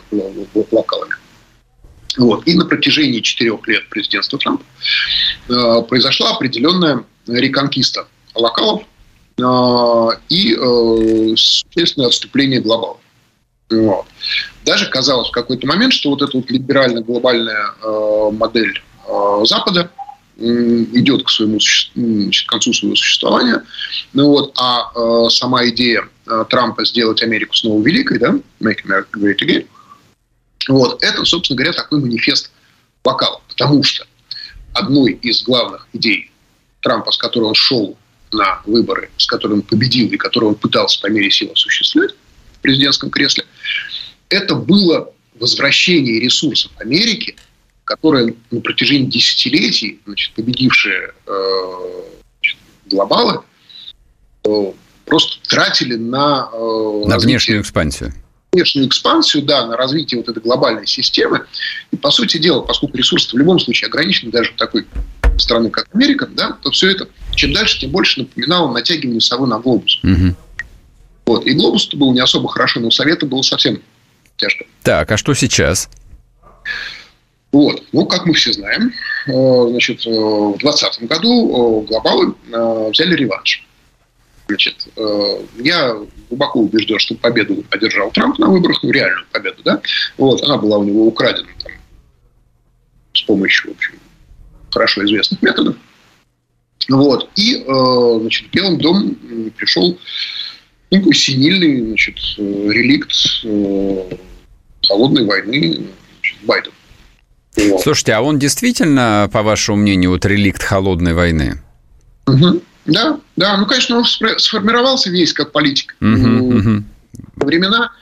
[0.72, 1.14] локалами.
[2.16, 2.46] Вот.
[2.46, 4.64] И на протяжении четырех лет президентства Трампа
[5.48, 8.82] э, произошла определенная реконкиста локалов
[9.38, 12.98] э, и э, существенное отступление глобалов.
[13.70, 14.06] Вот.
[14.64, 19.90] Даже казалось в какой-то момент, что вот эта вот либерально-глобальная э, модель э, Запада
[20.36, 23.62] идет к своему к концу своего существования.
[24.12, 29.12] Ну вот, а э, сама идея э, Трампа сделать Америку снова великой, да, Make America
[29.14, 29.66] Great Again,
[30.68, 32.50] вот, это, собственно говоря, такой манифест
[33.02, 33.40] вокала.
[33.48, 34.06] Потому что
[34.72, 36.30] одной из главных идей
[36.80, 37.96] Трампа, с которой он шел
[38.32, 42.14] на выборы, с которой он победил и которую он пытался по мере сил осуществлять
[42.54, 43.44] в президентском кресле,
[44.28, 47.36] это было возвращение ресурсов Америки,
[47.84, 53.40] которые на протяжении десятилетий, значит, победившие э, значит, глобалы,
[54.44, 54.72] э,
[55.04, 56.48] просто тратили на...
[56.52, 58.12] Э, на внешнюю экспансию
[58.54, 61.44] внешнюю экспансию, да, на развитие вот этой глобальной системы.
[61.90, 64.86] И, по сути дела, поскольку ресурсы в любом случае ограничены даже в такой
[65.38, 69.58] страны, как Америка, да, то все это, чем дальше, тем больше напоминало натягивание совы на
[69.58, 69.98] глобус.
[70.04, 70.36] Угу.
[71.26, 71.46] Вот.
[71.46, 73.80] И глобус был не особо хорошо, но у Совета было совсем
[74.36, 74.64] тяжко.
[74.82, 75.88] Так, а что сейчас?
[77.54, 77.84] Вот.
[77.92, 78.92] Ну, как мы все знаем,
[79.28, 82.34] э, значит, э, в 2020 году э, глобалы
[82.90, 83.64] взяли реванш.
[84.48, 84.88] Значит,
[85.60, 85.96] я
[86.28, 89.80] глубоко убежден, что победу одержал Трамп на выборах, ну, реальную победу, да,
[90.18, 91.72] вот, она была у него украдена там,
[93.14, 93.94] с помощью, в общем,
[94.70, 95.76] хорошо известных методов.
[96.90, 99.14] Вот, и, значит, в Белом дом
[99.56, 99.98] пришел
[100.90, 103.12] ну, такой синильный, значит, реликт
[104.86, 105.86] холодной войны
[106.20, 106.72] значит, Байден.
[107.56, 107.82] Вот.
[107.82, 111.62] Слушайте, а он действительно, по вашему мнению, вот реликт холодной войны?
[112.26, 112.62] Угу.
[112.86, 115.96] Да, да, ну, конечно, он сформировался весь как политик.
[116.00, 116.84] Угу, угу.
[117.36, 117.92] Времена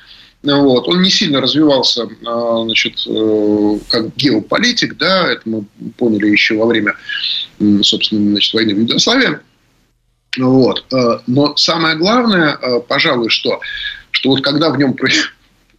[0.42, 0.88] вот.
[0.88, 5.64] Он не сильно развивался а, значит, э, как геополитик, да, это мы
[5.96, 6.94] поняли еще во время,
[7.82, 9.38] собственно, значит, войны в Югославии.
[10.38, 10.84] Вот.
[10.92, 13.60] Э, но самое главное, э, пожалуй, что,
[14.10, 14.96] что вот когда в нем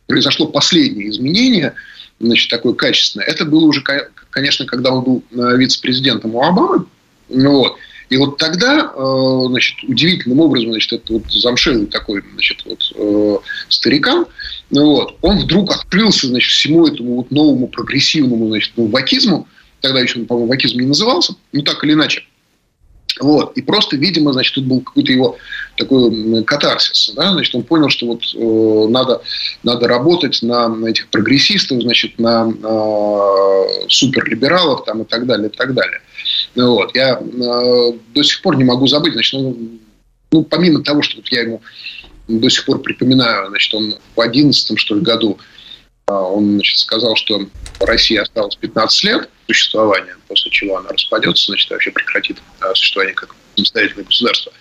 [0.07, 1.73] произошло последнее изменение–
[2.19, 3.25] значит, такое качественное.
[3.25, 3.83] Это было уже,
[4.29, 6.85] конечно, когда он был э, вице-президентом у Обамы.
[7.29, 7.77] Вот.
[8.09, 13.37] И вот тогда, э, значит, удивительным образом, значит, этот вот замшелый такой, значит, вот э,
[13.69, 14.25] старикан,
[14.69, 19.47] вот, он вдруг открылся, значит, всему этому вот новому прогрессивному, значит, ну, вакизму,
[19.81, 22.23] тогда еще, по-моему, вакизм не назывался, ну, так или иначе.
[23.19, 23.57] Вот.
[23.57, 25.37] И просто, видимо, значит, тут был какой-то его
[25.77, 27.13] такой катарсис.
[27.15, 27.31] Да?
[27.31, 29.21] Значит, он понял, что вот э, надо,
[29.63, 35.55] надо работать на, на этих прогрессистов, значит, на э, суперлибералов там, и так далее, и
[35.55, 36.01] так далее.
[36.55, 36.95] Вот.
[36.95, 39.57] Я э, до сих пор не могу забыть, значит, ну,
[40.31, 41.61] ну, помимо того, что вот я ему
[42.27, 45.37] до сих пор припоминаю, значит, он в 2011 что ли, году
[46.07, 47.45] а, он значит, сказал, что
[47.79, 53.35] России осталось 15 лет существования, после чего она распадется, значит, вообще прекратит а, существование как
[53.55, 54.51] самостоятельное государство.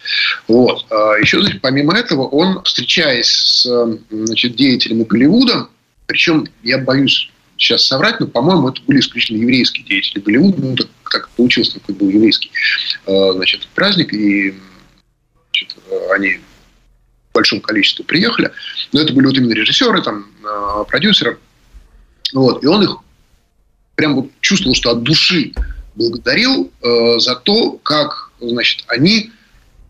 [0.49, 0.87] Вот.
[0.91, 5.69] А еще, значит, помимо этого, он, встречаясь с значит, деятелями Голливуда,
[6.07, 10.89] причем я боюсь сейчас соврать, но, по-моему, это были исключительно еврейские деятели Голливуда, ну, так,
[11.11, 12.51] так получилось, такой был еврейский
[13.07, 14.55] значит, праздник, и
[15.53, 15.77] значит,
[16.13, 16.41] они
[17.33, 18.53] в большом количестве приехали.
[18.93, 21.39] Но это были вот именно режиссеры, там, э, продюсеры.
[22.35, 22.63] Вот.
[22.63, 22.97] И он их
[23.95, 25.53] прям вот чувствовал, что от души
[25.95, 29.31] благодарил э, за то, как значит, они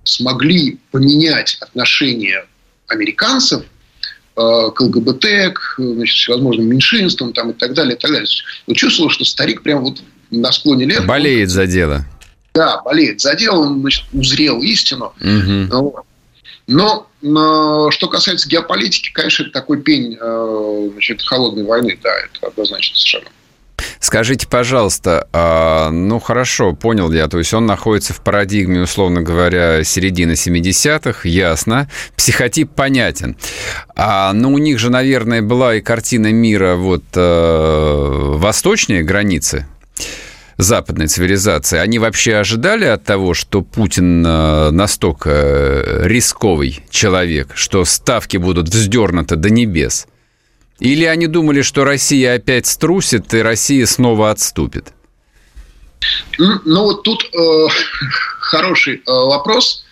[0.04, 2.46] смогли поменять отношение
[2.88, 3.64] американцев
[4.34, 8.28] Э, к ЛГБТ, к значит, всевозможным меньшинствам там, и так далее, и так далее.
[8.66, 11.06] Вот чувствовал, что старик прям вот на склоне лет...
[11.06, 12.06] Болеет он, за дело.
[12.54, 15.12] Да, болеет за дело, он значит, узрел истину.
[15.20, 16.04] Угу.
[16.66, 22.46] Но, но что касается геополитики, конечно, это такой пень э, значит, холодной войны, да, это
[22.46, 23.28] однозначно совершенно.
[24.02, 29.84] Скажите, пожалуйста, а, ну хорошо, понял я, то есть он находится в парадигме, условно говоря,
[29.84, 33.36] середины 70-х, ясно, психотип понятен.
[33.94, 39.68] А, но у них же, наверное, была и картина мира вот э, восточнее границы,
[40.56, 48.36] западной цивилизации, они вообще ожидали от того, что Путин э, настолько рисковый человек, что ставки
[48.36, 50.08] будут вздернуты до небес?
[50.82, 54.92] Или они думали, что Россия опять струсит, и Россия снова отступит?
[56.38, 57.66] Ну, ну вот тут э,
[58.40, 59.84] хороший э, вопрос,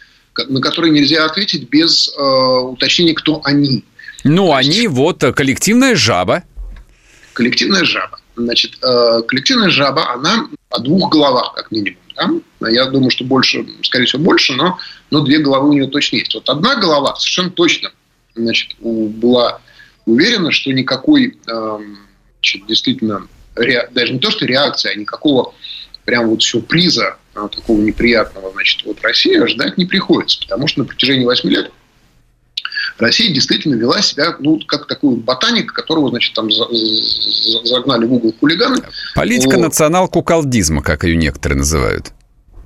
[0.48, 3.85] на который нельзя ответить без э, уточнения, кто они.
[4.24, 6.42] Ну, они вот э, коллективная жаба.
[7.35, 8.18] Коллективная жаба.
[8.35, 12.00] Значит, э, коллективная жаба, она о двух головах, как минимум.
[12.16, 12.68] Да?
[12.68, 14.76] Я думаю, что больше, скорее всего, больше, но,
[15.12, 16.35] но две головы у нее точно есть.
[16.35, 17.92] Вот одна голова совершенно точно
[18.35, 19.61] значит, была
[20.07, 21.99] уверена, что никакой эм,
[22.39, 25.55] значит, действительно даже не то, что реакции, а никакого
[26.05, 30.87] прям вот сюрприза а, такого неприятного, значит, вот Россия ждать не приходится, потому что на
[30.87, 31.71] протяжении 8 лет
[32.99, 38.83] Россия действительно вела себя, ну, как такой ботаник, которого, значит, там загнали в угол хулиганы.
[39.15, 39.63] Политика вот.
[39.63, 42.13] национал-куколдизма, как ее некоторые называют.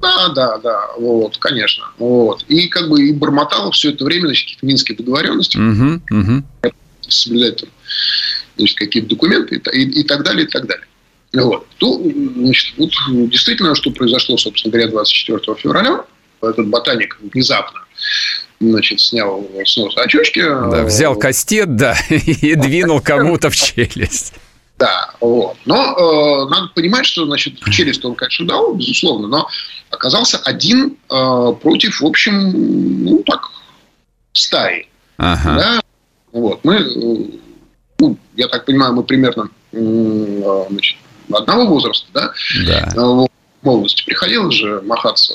[0.01, 1.85] Да, да, да, вот, конечно.
[1.99, 2.44] Вот.
[2.49, 5.57] И как бы и бормотала все это время, значит, какие-то минские договоренности.
[5.57, 6.75] Угу, угу
[7.11, 7.69] соблюдать там,
[8.57, 10.87] значит, какие-то документы и, и, и так далее, и так далее.
[11.35, 11.67] Вот.
[11.79, 12.01] То,
[12.37, 12.90] значит, вот
[13.31, 16.05] действительно, что произошло, собственно говоря, 24 февраля,
[16.40, 17.81] этот ботаник внезапно
[18.61, 20.40] значит, снял с носа очечки.
[20.40, 24.35] Да, взял кастет, да, и двинул кому-то в челюсть.
[24.79, 25.57] Да, вот.
[25.67, 29.49] Но э, надо понимать, что, значит, в челюсть он, конечно, дал, безусловно, но
[29.90, 33.51] оказался один э, против, в общем, ну, так,
[34.33, 34.88] стаи.
[35.17, 35.55] Ага.
[35.57, 35.81] Да?
[36.35, 36.61] Вот.
[36.64, 37.38] Мы, э,
[38.01, 40.97] ну, я так понимаю, мы примерно э, значит,
[41.33, 42.33] одного возраста, да?
[42.66, 42.92] Да.
[42.94, 43.29] Э, в
[43.62, 45.35] молодости приходилось же махаться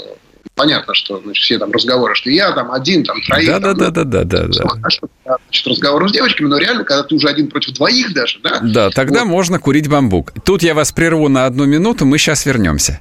[0.56, 3.48] понятно, что значит, все там разговоры, что я там один, там троих.
[3.48, 4.70] Да, там, да, да, да, да, да.
[5.48, 8.60] Значит, разговоры с девочками, но реально, когда ты уже один против двоих даже, да.
[8.62, 9.30] Да, тогда вот.
[9.30, 10.34] можно курить бамбук.
[10.44, 13.00] Тут я вас прерву на одну минуту, мы сейчас вернемся.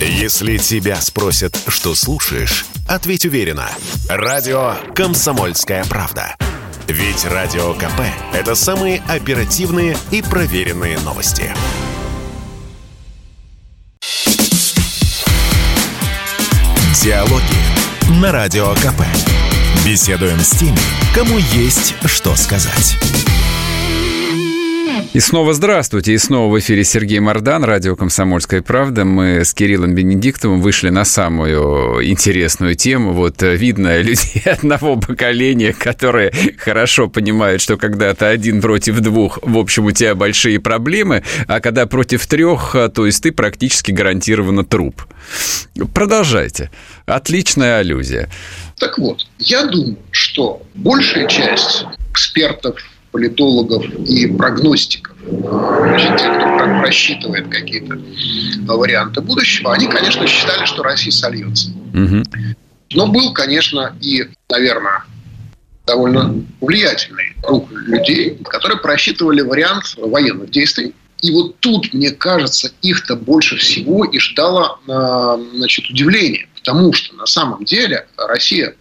[0.00, 3.68] Если тебя спросят, что слушаешь, ответь уверенно.
[4.08, 6.36] Радио «Комсомольская правда».
[6.88, 8.00] Ведь Радио КП–
[8.32, 11.52] это самые оперативные и проверенные новости.
[17.02, 17.42] Диалоги
[18.20, 19.02] на Радио КП.
[19.84, 20.78] Беседуем с теми,
[21.12, 22.96] кому есть что сказать.
[25.16, 26.12] И снова здравствуйте.
[26.12, 29.06] И снова в эфире Сергей Мордан, радио «Комсомольская правда».
[29.06, 33.14] Мы с Кириллом Бенедиктовым вышли на самую интересную тему.
[33.14, 39.38] Вот э, видно людей одного поколения, которые хорошо понимают, что когда ты один против двух,
[39.40, 43.92] в общем, у тебя большие проблемы, а когда против трех, э, то есть ты практически
[43.92, 45.06] гарантированно труп.
[45.94, 46.70] Продолжайте.
[47.06, 48.28] Отличная аллюзия.
[48.78, 52.76] Так вот, я думаю, что большая часть экспертов,
[53.16, 57.98] политологов и прогностиков, значит, те, кто просчитывает какие-то
[58.66, 61.70] варианты будущего, они, конечно, считали, что Россия сольется.
[61.94, 62.22] Угу.
[62.92, 65.04] Но был, конечно, и, наверное,
[65.86, 70.94] довольно влиятельный круг людей, которые просчитывали вариант военных действий.
[71.22, 77.16] И вот тут, мне кажется, их-то больше всего и ждало а, значит, удивление, потому что
[77.16, 78.74] на самом деле Россия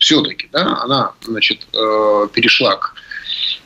[0.00, 2.94] все-таки, да, она значит, э, перешла к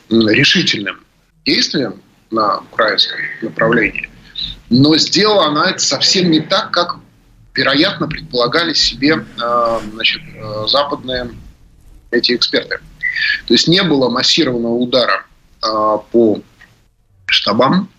[0.09, 0.99] решительным
[1.45, 4.09] действиям на украинском направлении.
[4.69, 6.97] Но сделала она это совсем не так, как,
[7.53, 11.29] вероятно, предполагали себе э, значит, э, западные
[12.11, 12.79] эти эксперты.
[13.47, 15.25] То есть не было массированного удара
[15.63, 16.41] э, по
[17.27, 17.89] штабам,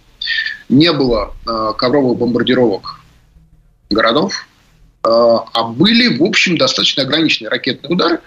[0.68, 1.34] не было
[1.78, 3.00] ковровых бомбардировок
[3.90, 4.45] городов,
[5.08, 8.20] а были, в общем, достаточно ограниченные ракетные удары.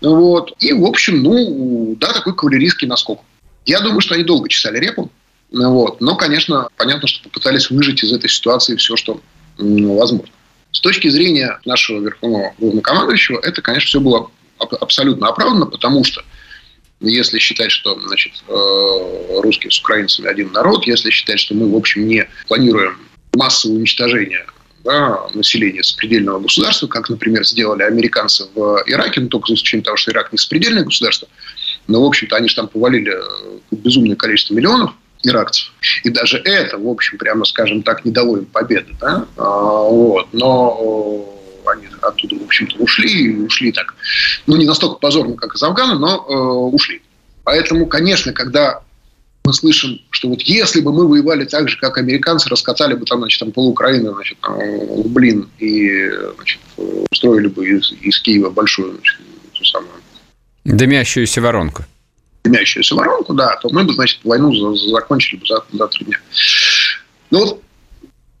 [0.00, 0.54] Вот.
[0.58, 3.20] И, в общем, ну, да, такой кавалерийский наскок.
[3.64, 5.10] Я думаю, что они долго чесали репу.
[5.52, 6.00] Вот.
[6.00, 9.20] Но, конечно, понятно, что попытались выжить из этой ситуации все, что
[9.58, 10.28] ну, возможно.
[10.72, 16.22] С точки зрения нашего верховного главнокомандующего, это, конечно, все было абсолютно оправдано, потому что
[17.00, 21.76] если считать, что значит, э, русские с украинцами один народ, если считать, что мы, в
[21.76, 22.98] общем, не планируем
[23.34, 24.46] массовое уничтожение
[24.86, 29.96] да, населения сопредельного государства, как, например, сделали американцы в Ираке, но только за исключением того,
[29.96, 31.28] что Ирак не сопредельное государство,
[31.88, 34.92] но, в общем-то, они же там повалили э, безумное количество миллионов
[35.24, 35.72] иракцев.
[36.04, 38.94] И даже это, в общем, прямо скажем так, не дало им победы.
[39.00, 39.26] Да?
[39.36, 40.28] А, вот.
[40.32, 41.32] Но
[41.66, 43.94] они оттуда, в общем-то, ушли, и ушли так,
[44.46, 46.34] ну, не настолько позорно, как из Афгана, но э,
[46.74, 47.02] ушли.
[47.42, 48.82] Поэтому, конечно, когда
[49.46, 53.20] мы слышим, что вот если бы мы воевали так же, как американцы, раскатали бы там,
[53.20, 54.58] значит, там пол Украины, значит, там,
[55.04, 59.20] блин, и, значит, устроили бы из, из Киева большую, значит,
[59.56, 59.92] ту самую...
[60.64, 61.84] Дымящуюся воронку.
[62.42, 66.18] Дымящуюся воронку, да, то мы бы, значит, войну закончили бы за, за три дня.
[67.30, 67.62] Ну вот,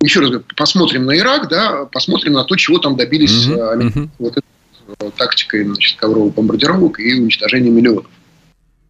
[0.02, 4.08] еще раз говорю, посмотрим на Ирак, да, посмотрим на то, чего там добились uh-huh, uh-huh.
[4.18, 8.06] вот этой тактикой, значит, ковровых бомбардировок и уничтожения миллионов.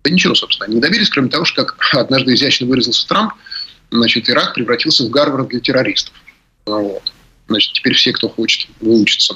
[0.07, 3.33] Да ничего, собственно, они не добились, кроме того, что, как однажды изящно выразился Трамп,
[3.91, 6.15] значит, Ирак превратился в Гарвард для террористов.
[6.65, 7.13] Вот.
[7.49, 9.35] Значит, теперь все, кто хочет выучиться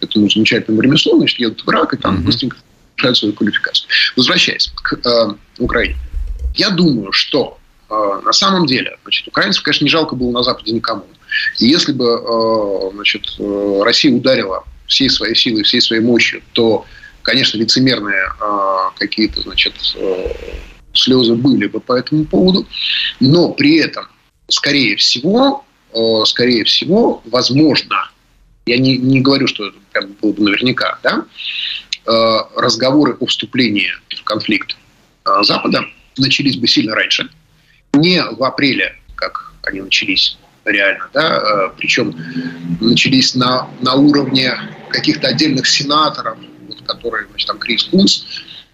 [0.00, 2.22] этому замечательному ремеслу, значит, едут в Ирак и там mm-hmm.
[2.22, 2.56] быстренько
[2.96, 3.86] повышают свою квалификацию.
[4.16, 5.98] Возвращаясь к э, Украине.
[6.54, 7.58] Я думаю, что
[7.90, 11.04] э, на самом деле, значит, украинцев, конечно, не жалко было на Западе никому.
[11.58, 16.86] И если бы э, значит, э, Россия ударила всей своей силой, всей своей мощью, то
[17.28, 20.32] конечно, лицемерные а, какие-то, значит, э,
[20.94, 22.66] слезы были бы по этому поводу,
[23.20, 24.06] но при этом,
[24.48, 25.62] скорее всего,
[25.92, 28.10] э, скорее всего, возможно,
[28.64, 31.26] я не, не говорю, что это прям было бы наверняка, да,
[32.06, 34.78] э, разговоры о вступлении в конфликт
[35.42, 35.84] Запада
[36.16, 37.28] начались бы сильно раньше,
[37.92, 42.16] не в апреле, как они начались реально, да, причем
[42.80, 44.54] начались на, на уровне
[44.88, 46.38] каких-то отдельных сенаторов,
[46.88, 48.24] который, значит, там Крис Кунс,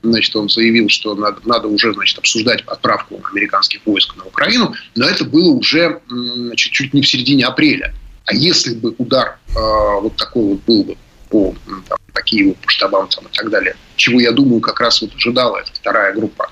[0.02, 5.06] значит, он заявил, что надо, надо уже, значит, обсуждать отправку американских войск на Украину, но
[5.06, 7.94] это было уже, значит, чуть не в середине апреля.
[8.26, 10.96] А если бы удар э, вот такой вот был бы
[11.28, 11.54] по,
[11.88, 15.14] там, по Киеву, по штабам там, и так далее, чего, я думаю, как раз вот
[15.14, 16.50] ожидала эта вторая группа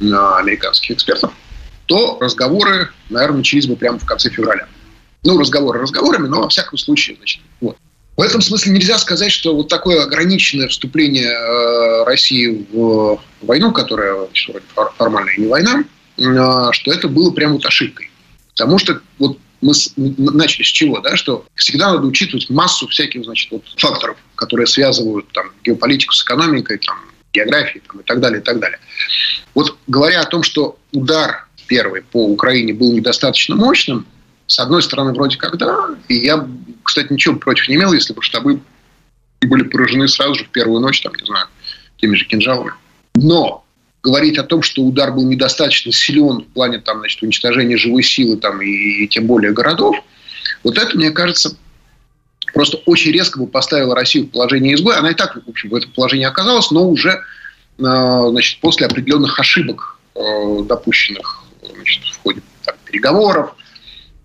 [0.00, 1.32] э, американских экспертов,
[1.86, 4.68] то разговоры, наверное, начались бы прямо в конце февраля.
[5.24, 7.76] Ну, разговоры разговорами, но во всяком случае, значит, вот.
[8.16, 14.28] В этом смысле нельзя сказать, что вот такое ограниченное вступление э, России в войну, которая
[14.96, 15.84] формально не война,
[16.18, 18.10] э, что это было прям вот ошибкой.
[18.52, 23.50] Потому что вот мы начали с чего, да, что всегда надо учитывать массу всяких, значит,
[23.50, 26.96] вот факторов, которые связывают там геополитику с экономикой, там,
[27.32, 28.78] географией там, и так далее, и так далее.
[29.54, 34.06] Вот говоря о том, что удар первый по Украине был недостаточно мощным,
[34.50, 35.90] с одной стороны, вроде как да.
[36.08, 36.44] И я,
[36.82, 38.60] кстати, ничего против не имел, если бы штабы
[39.42, 41.46] были поражены сразу же в первую ночь, там, не знаю,
[41.98, 42.72] теми же кинжалами.
[43.14, 43.64] Но
[44.02, 48.38] говорить о том, что удар был недостаточно силен в плане там, значит, уничтожения живой силы
[48.38, 49.96] там, и, и тем более городов,
[50.64, 51.56] вот это, мне кажется,
[52.52, 54.98] просто очень резко бы поставило Россию в положение изгоя.
[54.98, 57.20] Она и так, в общем, в этом положении оказалась, но уже э,
[57.78, 63.54] значит, после определенных ошибок, э, допущенных значит, в ходе там, переговоров,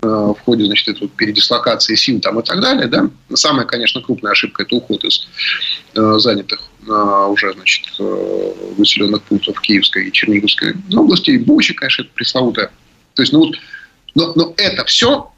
[0.06, 2.88] в ходе значит, этой передислокации сил там, и так далее.
[2.88, 3.10] Да?
[3.34, 5.28] Самая, конечно, крупная ошибка– это уход из
[5.96, 11.32] э, занятых э, уже значит, э, выселенных пунктов Киевской и Черниговской области.
[11.32, 12.72] И Бучи, конечно, это пресловутая.
[13.14, 13.56] То есть, ну, вот,
[14.16, 15.32] но, но это все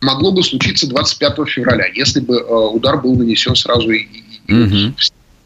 [0.00, 3.90] могло бы случиться 25 февраля, если бы э, удар был нанесен сразу.
[3.90, 4.06] И,
[4.46, 4.94] и, угу.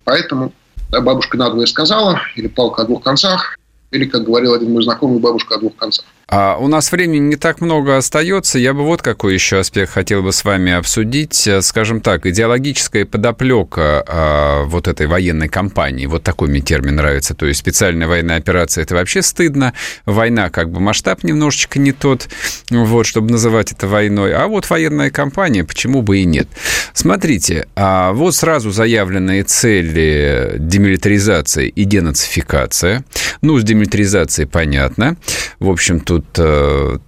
[0.04, 0.52] Поэтому
[0.90, 3.58] да, бабушка надвое сказала, или палка о двух концах,
[3.90, 6.04] или, как говорил один мой знакомый, бабушка о двух концах.
[6.30, 8.58] А у нас времени не так много остается.
[8.58, 11.48] Я бы вот какой еще аспект хотел бы с вами обсудить.
[11.62, 16.04] Скажем так, идеологическая подоплека а, вот этой военной кампании.
[16.04, 17.34] Вот такой мне термин нравится.
[17.34, 19.72] То есть специальная военная операция– это вообще стыдно.
[20.04, 22.28] Война как бы масштаб немножечко не тот,
[22.68, 24.34] вот, чтобы называть это войной.
[24.34, 26.48] А вот военная кампания, почему бы и нет.
[26.92, 33.02] Смотрите, а вот сразу заявленные цели демилитаризация и денацификация.
[33.40, 35.16] Ну, с демилитаризацией понятно.
[35.58, 36.98] В общем, тут э,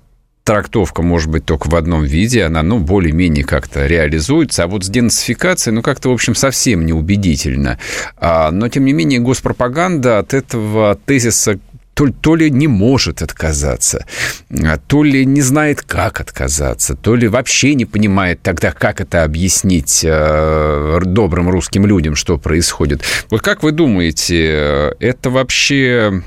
[0.44, 4.88] трактовка может быть только в одном виде, она, ну, более-менее как-то реализуется, а вот с
[4.88, 7.78] денацификацией, ну, как-то, в общем, совсем неубедительно.
[8.16, 11.58] А, но, тем не менее, госпропаганда от этого тезиса
[11.94, 14.06] то, то ли не может отказаться,
[14.50, 19.22] а то ли не знает, как отказаться, то ли вообще не понимает тогда, как это
[19.22, 23.02] объяснить э, добрым русским людям, что происходит.
[23.28, 26.22] Вот как вы думаете, э, это вообще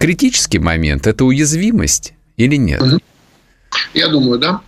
[0.00, 2.82] критический момент, это уязвимость или нет?
[3.94, 4.60] Я думаю, да.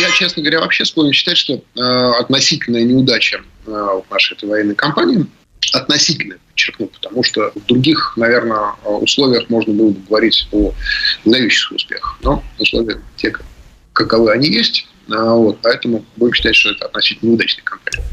[0.00, 1.80] Я, честно говоря, вообще склонен считать, что э,
[2.20, 5.26] относительная неудача э, нашей этой военной кампании,
[5.72, 10.72] относительно, подчеркну, потому что в других, наверное, условиях можно было бы говорить о
[11.24, 12.18] выдающихся успехах.
[12.22, 13.34] Но условия те,
[13.92, 18.04] каковы они есть, А, вот, поэтому будем считать, что это относительно неудачная кампания.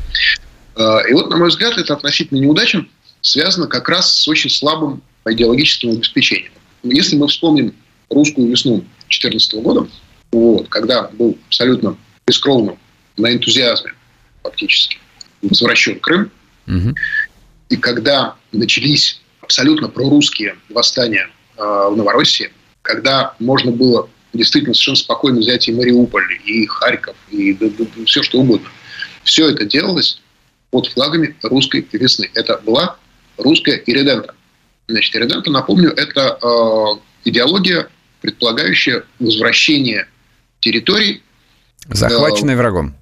[0.76, 2.86] А, и вот, на мой взгляд, это относительно неудача
[3.22, 6.52] связано как раз с очень слабым идеологическим обеспечением.
[6.94, 7.76] Если мы вспомним
[8.10, 8.78] русскую весну
[9.10, 9.88] 2014 года,
[10.32, 12.78] вот, когда был абсолютно бескровно
[13.18, 13.94] на энтузиазме
[14.44, 15.00] фактически
[15.42, 16.32] возвращен Крым,
[16.68, 16.96] угу.
[17.70, 25.40] и когда начались абсолютно прорусские восстания э, в Новороссии, когда можно было действительно совершенно спокойно
[25.40, 28.70] взять и Мариуполь, и Харьков, и да, да, все что угодно.
[29.24, 30.22] Все это делалось
[30.70, 32.30] под флагами русской весны.
[32.34, 32.98] Это была
[33.38, 34.36] русская иридента.
[34.88, 37.88] Значит, иридента, напомню, это э, идеология,
[38.22, 40.08] предполагающая возвращение
[40.60, 41.24] территорий.
[41.88, 42.96] Захваченной э, врагом.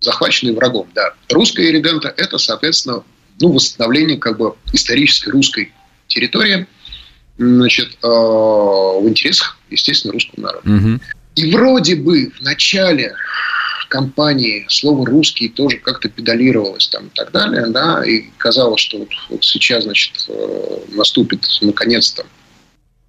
[0.00, 1.14] Захваченной врагом, да.
[1.30, 3.02] Русская иридента– это, соответственно,
[3.40, 5.72] ну, восстановление как бы исторической русской
[6.08, 6.66] территории–
[7.40, 10.70] значит, э, в интересах, естественно, русского народа.
[10.70, 11.00] Угу.
[11.36, 13.14] И вроде бы в начале
[13.88, 19.08] кампании слово «русский» тоже как-то педалировалось там и так далее, да, и казалось, что вот,
[19.28, 22.26] вот сейчас, значит, э, наступит наконец-то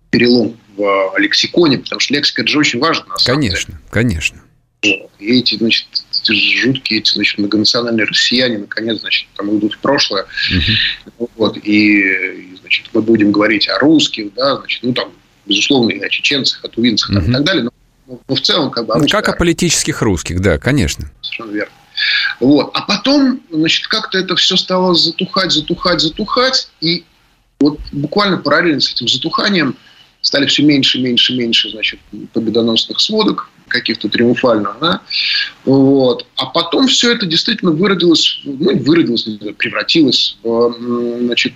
[0.09, 3.79] перелом в лексиконе, потому что лексика– это же очень важно, на самом конечно, деле.
[3.89, 4.41] Конечно,
[4.81, 5.07] конечно.
[5.19, 5.87] И эти, значит,
[6.23, 10.25] эти жуткие, эти, значит, многонациональные россияне, наконец, значит, там идут в прошлое.
[10.25, 11.29] Угу.
[11.35, 15.11] Вот, и, значит, мы будем говорить о русских, да, значит, ну, там,
[15.45, 17.29] безусловно, и о чеченцах, о тувинцах угу.
[17.29, 17.71] и так далее, но,
[18.27, 18.97] но в целом, как бы...
[18.97, 21.09] Ну, как о политических русских, да, конечно.
[21.21, 21.73] Совершенно верно.
[22.39, 22.71] Вот.
[22.73, 27.03] А потом, значит, как-то это все стало затухать, затухать, затухать, и
[27.59, 29.75] вот буквально параллельно с этим затуханием
[30.21, 31.99] стали все меньше, меньше, меньше, значит,
[32.33, 35.01] победоносных сводок, каких-то триумфальных, да,
[35.65, 36.25] вот.
[36.35, 40.75] А потом все это действительно выродилось, ну, выродилось, превратилось в,
[41.21, 41.53] значит...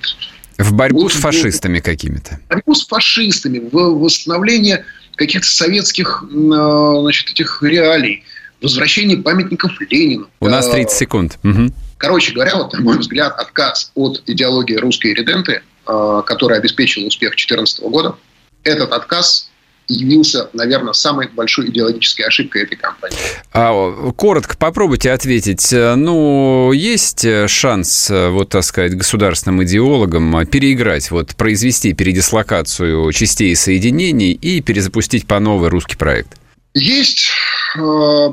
[0.58, 2.40] В борьбу вот, с фашистами какими-то.
[2.46, 4.86] В борьбу с фашистами, в восстановление
[5.16, 8.24] каких-то советских, а, значит, этих реалий,
[8.62, 10.28] возвращение памятников Ленину.
[10.40, 11.40] У нас 30 а, секунд.
[11.44, 11.74] Угу.
[11.98, 17.32] Короче говоря, вот, на мой взгляд, отказ от идеологии русской реденты, а, которая обеспечила успех
[17.32, 18.16] 2014 года,
[18.64, 19.50] этот отказ
[19.88, 23.18] явился, наверное, самой большой идеологической ошибкой этой кампании.
[23.54, 25.70] А, коротко попробуйте ответить.
[25.72, 34.62] Ну, есть шанс, вот так сказать, государственным идеологам переиграть, вот произвести передислокацию частей соединений и
[34.62, 36.38] перезапустить по новой русский проект?
[36.74, 37.30] Есть
[37.78, 37.80] э,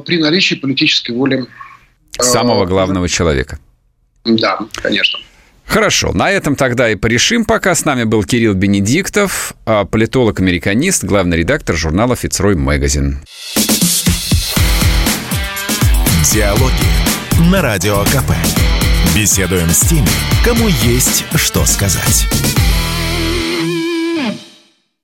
[0.04, 1.46] при наличии политической воли.
[2.18, 3.58] Э, Самого главного человека.
[4.24, 5.20] Да, конечно.
[5.72, 7.74] Хорошо, на этом тогда и порешим пока.
[7.74, 13.22] С нами был Кирилл Бенедиктов, а, политолог-американист, главный редактор журнала «Фицрой Магазин».
[16.30, 18.32] Диалоги на Радио КП.
[19.16, 20.08] Беседуем с теми,
[20.44, 22.28] кому есть что сказать.